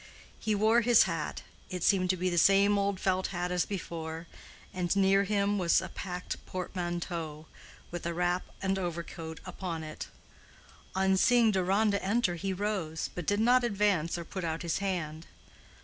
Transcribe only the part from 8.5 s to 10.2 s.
and overcoat upon it.